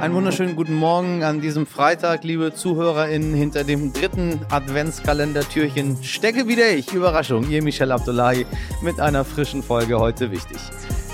[0.00, 3.34] Einen wunderschönen guten Morgen an diesem Freitag, liebe ZuhörerInnen.
[3.34, 6.94] Hinter dem dritten Adventskalendertürchen stecke wieder ich.
[6.94, 8.46] Überraschung, ihr Michel Abdullahi
[8.80, 10.56] mit einer frischen Folge heute wichtig.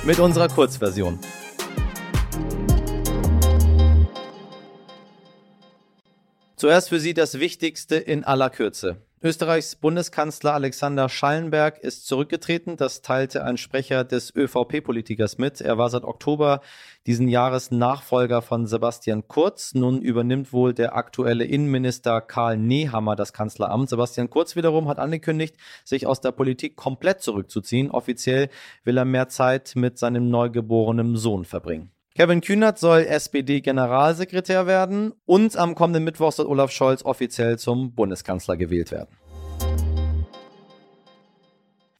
[0.05, 1.19] Mit unserer Kurzversion.
[6.55, 8.99] Zuerst für Sie das Wichtigste in aller Kürze.
[9.23, 12.77] Österreichs Bundeskanzler Alexander Schallenberg ist zurückgetreten.
[12.77, 15.63] Das teilte ein Sprecher des ÖVP-Politikers mit.
[15.63, 16.61] Er war seit Oktober
[17.07, 19.73] diesen Jahres Nachfolger von Sebastian Kurz.
[19.73, 23.89] Nun übernimmt wohl der aktuelle Innenminister Karl Nehammer das Kanzleramt.
[23.89, 27.91] Sebastian Kurz wiederum hat angekündigt, sich aus der Politik komplett zurückzuziehen.
[27.91, 28.51] Offiziell
[28.85, 31.91] will er mehr Zeit mit seinem neugeborenen Sohn verbringen.
[32.17, 38.57] Kevin Kühnert soll SPD-Generalsekretär werden und am kommenden Mittwoch soll Olaf Scholz offiziell zum Bundeskanzler
[38.57, 39.15] gewählt werden.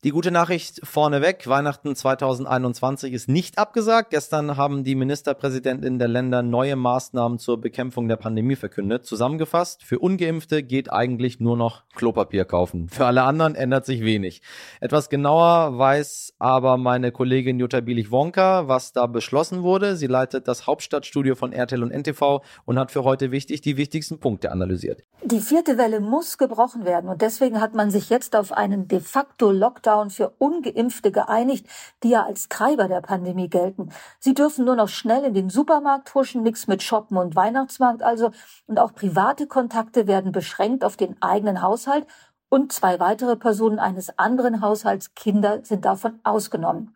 [0.07, 4.11] Die gute Nachricht vorneweg, Weihnachten 2021 ist nicht abgesagt.
[4.11, 9.05] Gestern haben die Ministerpräsidentinnen der Länder neue Maßnahmen zur Bekämpfung der Pandemie verkündet.
[9.05, 12.89] Zusammengefasst, für ungeimpfte geht eigentlich nur noch Klopapier kaufen.
[12.89, 14.43] Für alle anderen ändert sich wenig.
[14.81, 19.97] Etwas genauer weiß aber meine Kollegin Jutta Bielich-Wonka, was da beschlossen wurde.
[19.97, 24.21] Sie leitet das Hauptstadtstudio von RTL und NTV und hat für heute wichtig die wichtigsten
[24.21, 25.03] Punkte analysiert.
[25.25, 29.01] Die vierte Welle muss gebrochen werden und deswegen hat man sich jetzt auf einen de
[29.01, 31.67] facto Lockdown Lockdown für ungeimpfte geeinigt,
[32.03, 33.91] die ja als Treiber der Pandemie gelten.
[34.19, 38.31] Sie dürfen nur noch schnell in den Supermarkt huschen, nichts mit Shoppen und Weihnachtsmarkt also,
[38.67, 42.07] und auch private Kontakte werden beschränkt auf den eigenen Haushalt
[42.49, 46.96] und zwei weitere Personen eines anderen Haushalts, Kinder, sind davon ausgenommen.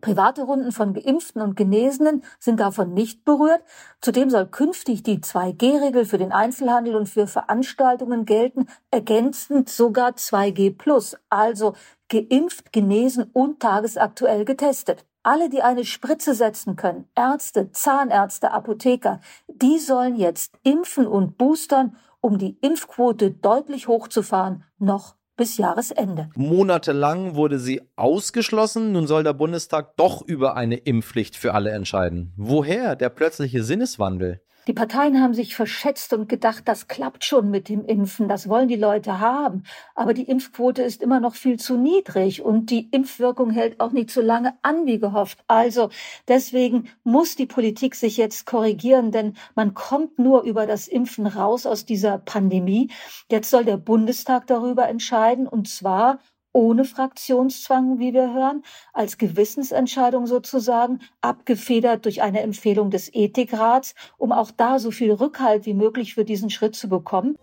[0.00, 3.62] Private Runden von Geimpften und Genesenen sind davon nicht berührt.
[4.00, 10.76] Zudem soll künftig die 2G-Regel für den Einzelhandel und für Veranstaltungen gelten, ergänzend sogar 2G
[10.76, 11.74] plus, also
[12.08, 15.06] geimpft, genesen und tagesaktuell getestet.
[15.22, 21.96] Alle, die eine Spritze setzen können, Ärzte, Zahnärzte, Apotheker, die sollen jetzt impfen und boostern,
[22.20, 26.30] um die Impfquote deutlich hochzufahren, noch bis Jahresende.
[26.36, 28.92] Monatelang wurde sie ausgeschlossen.
[28.92, 32.32] Nun soll der Bundestag doch über eine Impfpflicht für alle entscheiden.
[32.36, 34.40] Woher der plötzliche Sinneswandel?
[34.66, 38.68] Die Parteien haben sich verschätzt und gedacht, das klappt schon mit dem Impfen, das wollen
[38.68, 39.64] die Leute haben.
[39.94, 44.10] Aber die Impfquote ist immer noch viel zu niedrig und die Impfwirkung hält auch nicht
[44.10, 45.44] so lange an wie gehofft.
[45.48, 45.90] Also
[46.28, 51.66] deswegen muss die Politik sich jetzt korrigieren, denn man kommt nur über das Impfen raus
[51.66, 52.90] aus dieser Pandemie.
[53.30, 56.20] Jetzt soll der Bundestag darüber entscheiden und zwar
[56.54, 58.62] ohne Fraktionszwang, wie wir hören,
[58.94, 65.66] als Gewissensentscheidung sozusagen, abgefedert durch eine Empfehlung des Ethikrats, um auch da so viel Rückhalt
[65.66, 67.36] wie möglich für diesen Schritt zu bekommen.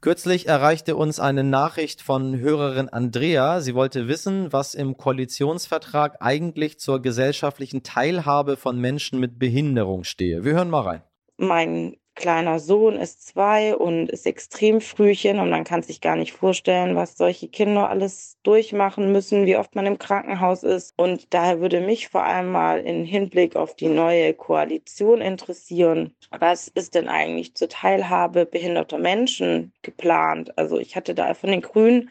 [0.00, 3.60] Kürzlich erreichte uns eine Nachricht von Hörerin Andrea.
[3.60, 10.44] Sie wollte wissen, was im Koalitionsvertrag eigentlich zur gesellschaftlichen Teilhabe von Menschen mit Behinderung stehe.
[10.44, 11.02] Wir hören mal rein.
[11.38, 16.32] Mein kleiner Sohn ist zwei und ist extrem frühchen und man kann sich gar nicht
[16.32, 20.94] vorstellen, was solche Kinder alles durchmachen müssen, wie oft man im Krankenhaus ist.
[20.98, 26.68] Und daher würde mich vor allem mal in Hinblick auf die neue Koalition interessieren, was
[26.68, 30.58] ist denn eigentlich zur Teilhabe behinderter Menschen geplant?
[30.58, 32.10] Also ich hatte da von den Grünen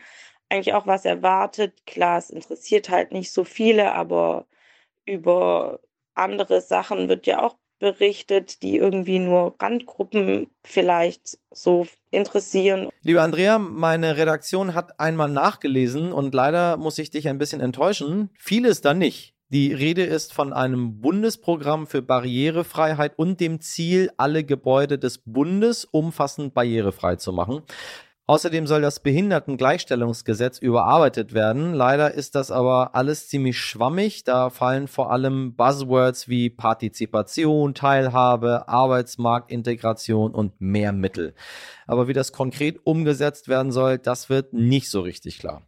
[0.50, 1.86] eigentlich auch was erwartet.
[1.86, 4.46] Klar, es interessiert halt nicht so viele, aber
[5.06, 5.80] über
[6.14, 12.90] andere Sachen wird ja auch berichtet, die irgendwie nur Randgruppen vielleicht so interessieren.
[13.02, 18.30] Liebe Andrea, meine Redaktion hat einmal nachgelesen und leider muss ich dich ein bisschen enttäuschen.
[18.38, 19.35] Vieles da nicht.
[19.50, 25.85] Die Rede ist von einem Bundesprogramm für Barrierefreiheit und dem Ziel, alle Gebäude des Bundes
[25.85, 27.62] umfassend barrierefrei zu machen.
[28.28, 31.75] Außerdem soll das Behindertengleichstellungsgesetz überarbeitet werden.
[31.75, 34.24] Leider ist das aber alles ziemlich schwammig.
[34.24, 41.35] Da fallen vor allem Buzzwords wie Partizipation, Teilhabe, Arbeitsmarktintegration und mehr Mittel.
[41.85, 45.62] Aber wie das konkret umgesetzt werden soll, das wird nicht so richtig klar.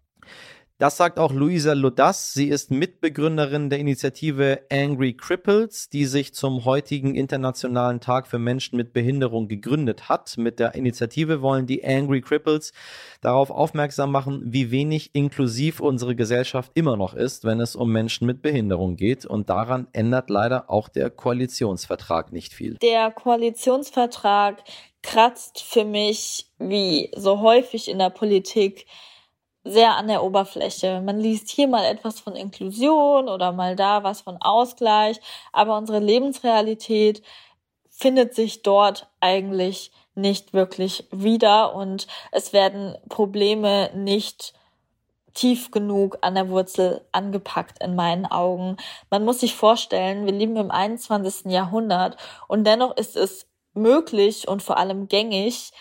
[0.79, 2.35] Das sagt auch Luisa Lodas.
[2.35, 8.77] Sie ist Mitbegründerin der Initiative Angry Cripples, die sich zum heutigen Internationalen Tag für Menschen
[8.77, 10.37] mit Behinderung gegründet hat.
[10.37, 12.73] Mit der Initiative wollen die Angry Cripples
[13.21, 18.27] darauf aufmerksam machen, wie wenig inklusiv unsere Gesellschaft immer noch ist, wenn es um Menschen
[18.27, 19.25] mit Behinderung geht.
[19.25, 22.75] Und daran ändert leider auch der Koalitionsvertrag nicht viel.
[22.83, 24.63] Der Koalitionsvertrag
[25.01, 28.85] kratzt für mich, wie so häufig in der Politik,
[29.71, 31.01] sehr an der Oberfläche.
[31.01, 35.19] Man liest hier mal etwas von Inklusion oder mal da was von Ausgleich,
[35.51, 37.21] aber unsere Lebensrealität
[37.89, 44.53] findet sich dort eigentlich nicht wirklich wieder und es werden Probleme nicht
[45.33, 48.77] tief genug an der Wurzel angepackt in meinen Augen.
[49.11, 51.51] Man muss sich vorstellen, wir leben im 21.
[51.51, 52.17] Jahrhundert
[52.47, 55.71] und dennoch ist es möglich und vor allem gängig,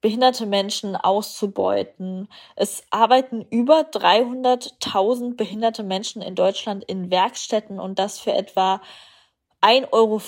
[0.00, 2.28] behinderte Menschen auszubeuten.
[2.54, 8.80] Es arbeiten über 300.000 behinderte Menschen in Deutschland in Werkstätten und das für etwa
[9.62, 10.20] 1,35 Euro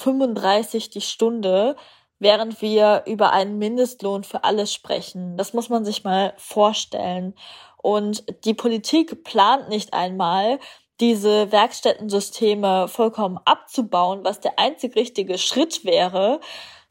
[0.95, 1.77] die Stunde
[2.19, 5.37] während wir über einen Mindestlohn für alles sprechen.
[5.37, 7.35] Das muss man sich mal vorstellen.
[7.77, 10.59] Und die Politik plant nicht einmal,
[11.01, 16.41] diese Werkstättensysteme vollkommen abzubauen, was der einzig richtige Schritt wäre.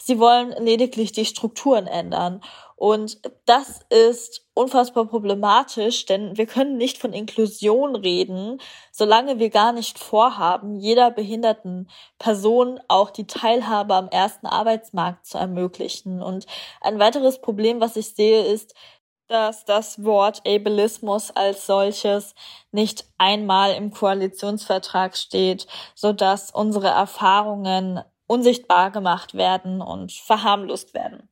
[0.07, 2.42] Sie wollen lediglich die Strukturen ändern.
[2.77, 8.62] Und das ist unfassbar problematisch, denn wir können nicht von Inklusion reden,
[8.94, 11.89] solange wir gar nicht vorhaben, jeder behinderten
[12.19, 16.24] Person auch die Teilhabe am ersten Arbeitsmarkt zu ermöglichen.
[16.24, 16.45] Und
[16.80, 18.75] ein weiteres Problem, was ich sehe, ist,
[19.27, 22.33] dass das Wort Ableismus als solches
[22.71, 31.27] nicht einmal im Koalitionsvertrag steht, so dass unsere Erfahrungen unsichtbar gemacht werden und verharmlost werden.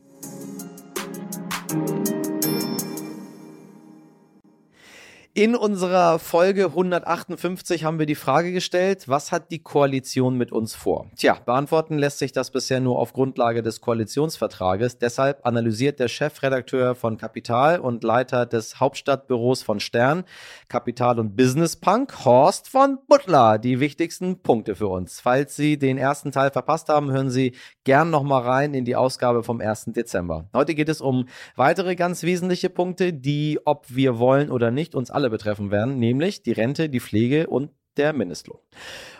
[5.37, 10.75] In unserer Folge 158 haben wir die Frage gestellt, was hat die Koalition mit uns
[10.75, 11.07] vor?
[11.17, 14.97] Tja, beantworten lässt sich das bisher nur auf Grundlage des Koalitionsvertrages.
[14.97, 20.23] Deshalb analysiert der Chefredakteur von Kapital und Leiter des Hauptstadtbüros von Stern,
[20.69, 25.19] Kapital und Business Punk, Horst von Butler, die wichtigsten Punkte für uns.
[25.19, 29.43] Falls Sie den ersten Teil verpasst haben, hören Sie gern nochmal rein in die Ausgabe
[29.43, 29.87] vom 1.
[29.87, 30.47] Dezember.
[30.53, 31.27] Heute geht es um
[31.57, 35.97] weitere ganz wesentliche Punkte, die, ob wir wollen oder nicht, uns alle alle betreffen werden,
[35.97, 38.59] nämlich die Rente, die Pflege und der Mindestlohn.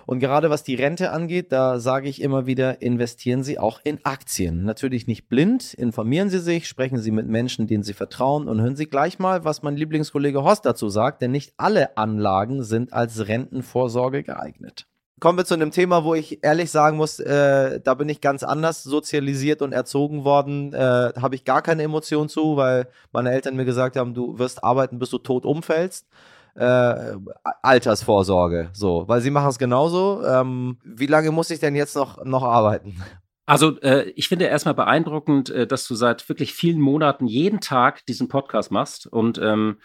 [0.05, 4.05] Und gerade was die Rente angeht, da sage ich immer wieder, investieren Sie auch in
[4.05, 4.65] Aktien.
[4.65, 8.75] Natürlich nicht blind, informieren Sie sich, sprechen Sie mit Menschen, denen Sie vertrauen und hören
[8.75, 13.27] Sie gleich mal, was mein Lieblingskollege Horst dazu sagt, denn nicht alle Anlagen sind als
[13.27, 14.85] Rentenvorsorge geeignet.
[15.21, 18.43] Kommen wir zu einem Thema, wo ich ehrlich sagen muss, äh, da bin ich ganz
[18.43, 20.73] anders sozialisiert und erzogen worden.
[20.73, 24.63] Äh, Habe ich gar keine Emotion zu, weil meine Eltern mir gesagt haben, du wirst
[24.63, 26.07] arbeiten, bis du tot umfällst.
[26.55, 27.15] Äh,
[27.61, 30.21] Altersvorsorge, so, weil sie machen es genauso.
[30.25, 33.01] Ähm, wie lange muss ich denn jetzt noch, noch arbeiten?
[33.45, 38.05] Also äh, ich finde erstmal beeindruckend, äh, dass du seit wirklich vielen Monaten jeden Tag
[38.05, 39.77] diesen Podcast machst und ähm,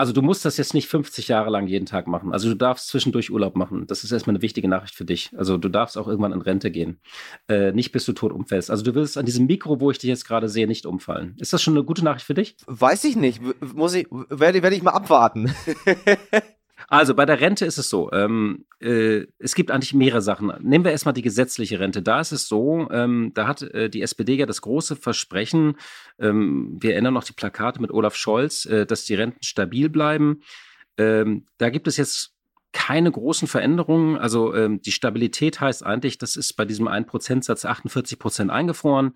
[0.00, 2.32] also du musst das jetzt nicht 50 Jahre lang jeden Tag machen.
[2.32, 3.86] Also du darfst zwischendurch Urlaub machen.
[3.86, 5.30] Das ist erstmal eine wichtige Nachricht für dich.
[5.36, 7.00] Also du darfst auch irgendwann in Rente gehen.
[7.48, 8.70] Äh, nicht bis du tot umfällst.
[8.70, 11.36] Also du willst an diesem Mikro, wo ich dich jetzt gerade sehe, nicht umfallen.
[11.38, 12.56] Ist das schon eine gute Nachricht für dich?
[12.66, 13.42] Weiß ich nicht.
[13.74, 15.54] Muss ich, werde, werde ich mal abwarten.
[16.92, 20.52] Also bei der Rente ist es so, ähm, äh, es gibt eigentlich mehrere Sachen.
[20.60, 22.02] Nehmen wir erstmal die gesetzliche Rente.
[22.02, 25.76] Da ist es so, ähm, da hat äh, die SPD ja das große Versprechen,
[26.18, 30.42] ähm, wir erinnern noch die Plakate mit Olaf Scholz, äh, dass die Renten stabil bleiben.
[30.98, 32.34] Ähm, da gibt es jetzt
[32.72, 34.16] keine großen Veränderungen.
[34.16, 39.12] Also ähm, die Stabilität heißt eigentlich, das ist bei diesem 1%-Satz 48 Prozent eingefroren.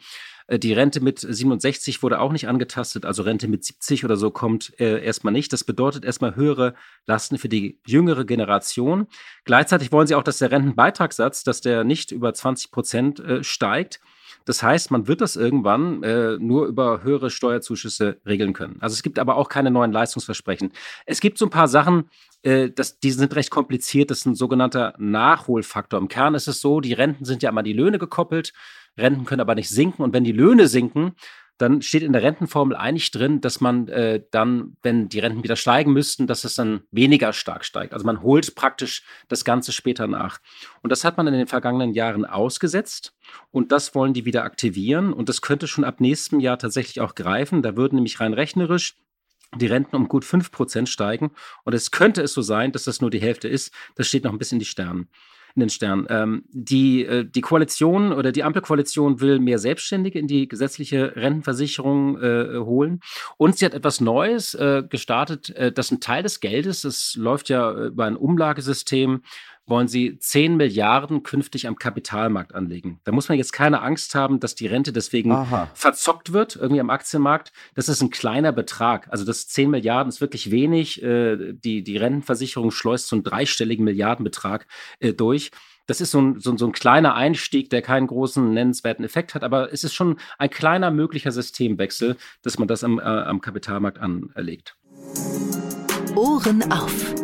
[0.47, 4.31] Äh, die Rente mit 67 wurde auch nicht angetastet, also Rente mit 70 oder so
[4.31, 5.53] kommt äh, erstmal nicht.
[5.53, 6.75] Das bedeutet erstmal höhere
[7.07, 9.07] Lasten für die jüngere Generation.
[9.45, 14.01] Gleichzeitig wollen sie auch, dass der Rentenbeitragssatz, dass der nicht über 20 Prozent äh, steigt.
[14.45, 18.77] Das heißt, man wird das irgendwann äh, nur über höhere Steuerzuschüsse regeln können.
[18.81, 20.73] Also es gibt aber auch keine neuen Leistungsversprechen.
[21.07, 22.11] Es gibt so ein paar Sachen,
[22.43, 24.11] äh, das, die sind recht kompliziert.
[24.11, 25.99] Das ist ein sogenannter Nachholfaktor.
[25.99, 28.53] Im Kern ist es so, die Renten sind ja immer die Löhne gekoppelt.
[28.99, 30.03] Renten können aber nicht sinken.
[30.03, 31.13] Und wenn die Löhne sinken,
[31.59, 35.55] dann steht in der Rentenformel eigentlich drin, dass man äh, dann, wenn die Renten wieder
[35.55, 37.93] steigen müssten, dass es dann weniger stark steigt.
[37.93, 40.41] Also man holt praktisch das Ganze später nach.
[40.83, 43.15] Und das hat man in den vergangenen Jahren ausgesetzt
[43.53, 45.13] und das wollen die wieder aktivieren.
[45.13, 47.63] Und das könnte schon ab nächstem Jahr tatsächlich auch greifen.
[47.63, 48.97] Da würden nämlich rein rechnerisch
[49.57, 51.31] die Renten um gut 5% steigen.
[51.63, 53.73] Und es könnte es so sein, dass das nur die Hälfte ist.
[53.95, 55.09] Das steht noch ein bisschen in die Sternen
[55.55, 56.07] in den Sternen.
[56.11, 62.21] Ähm, die, äh, die Koalition oder die Ampelkoalition will mehr Selbstständige in die gesetzliche Rentenversicherung
[62.21, 63.01] äh, holen.
[63.37, 67.49] Und sie hat etwas Neues äh, gestartet, äh, dass ein Teil des Geldes, das läuft
[67.49, 69.23] ja über ein Umlagesystem,
[69.67, 73.01] wollen sie 10 Milliarden künftig am Kapitalmarkt anlegen.
[73.05, 75.71] Da muss man jetzt keine Angst haben, dass die Rente deswegen Aha.
[75.75, 77.53] verzockt wird, irgendwie am Aktienmarkt.
[77.75, 79.09] Das ist ein kleiner Betrag.
[79.11, 81.03] Also das 10 Milliarden ist wirklich wenig.
[81.03, 84.67] Äh, die, die Rentenversicherung schleust so einen dreistelligen Milliardenbetrag
[85.01, 85.51] äh, durch.
[85.87, 89.45] Das ist so ein, so, so ein kleiner Einstieg, der keinen großen nennenswerten Effekt hat,
[89.45, 93.99] aber es ist schon ein kleiner möglicher Systemwechsel, dass man das am, äh, am Kapitalmarkt
[93.99, 94.77] anlegt.
[96.17, 97.24] Ohren auf.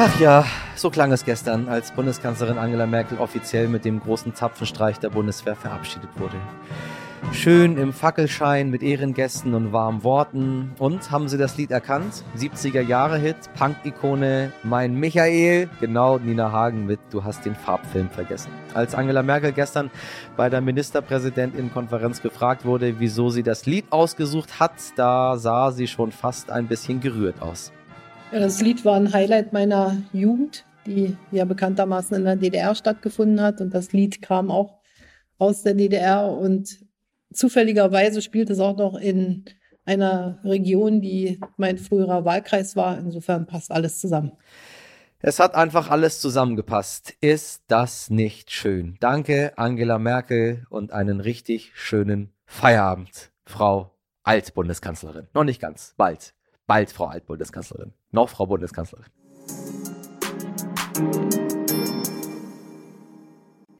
[0.00, 0.44] Ach ja,
[0.76, 5.56] so klang es gestern, als Bundeskanzlerin Angela Merkel offiziell mit dem großen Zapfenstreich der Bundeswehr
[5.56, 6.36] verabschiedet wurde.
[7.32, 10.70] Schön im Fackelschein mit Ehrengästen und warmen Worten.
[10.78, 12.22] Und haben Sie das Lied erkannt?
[12.36, 15.68] 70er Jahre Hit, Punk-Ikone, Mein Michael.
[15.80, 18.52] Genau, Nina Hagen mit Du hast den Farbfilm vergessen.
[18.74, 19.90] Als Angela Merkel gestern
[20.36, 26.12] bei der Ministerpräsidentin-Konferenz gefragt wurde, wieso sie das Lied ausgesucht hat, da sah sie schon
[26.12, 27.72] fast ein bisschen gerührt aus.
[28.30, 33.40] Ja, das Lied war ein Highlight meiner Jugend, die ja bekanntermaßen in der DDR stattgefunden
[33.40, 33.62] hat.
[33.62, 34.80] Und das Lied kam auch
[35.38, 36.84] aus der DDR und
[37.32, 39.46] zufälligerweise spielt es auch noch in
[39.86, 42.98] einer Region, die mein früherer Wahlkreis war.
[42.98, 44.32] Insofern passt alles zusammen.
[45.20, 47.14] Es hat einfach alles zusammengepasst.
[47.22, 48.98] Ist das nicht schön?
[49.00, 55.28] Danke, Angela Merkel, und einen richtig schönen Feierabend, Frau Altbundeskanzlerin.
[55.32, 56.34] Noch nicht ganz, bald.
[56.68, 57.94] Bald, Frau Altbundeskanzlerin.
[58.12, 59.06] Noch Frau Bundeskanzlerin.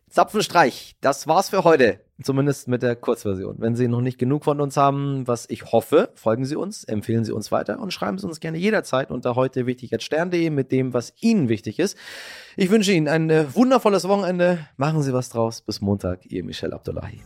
[0.09, 2.00] Zapfenstreich, das war's für heute.
[2.23, 3.57] Zumindest mit der Kurzversion.
[3.59, 7.25] Wenn Sie noch nicht genug von uns haben, was ich hoffe, folgen Sie uns, empfehlen
[7.25, 10.95] Sie uns weiter und schreiben Sie uns gerne jederzeit unter heute wichtig stern.de mit dem,
[10.95, 11.97] was Ihnen wichtig ist.
[12.57, 14.66] Ich wünsche Ihnen ein wundervolles Wochenende.
[14.78, 15.61] Machen Sie was draus.
[15.61, 17.21] Bis Montag, Ihr Michel Abdullahi.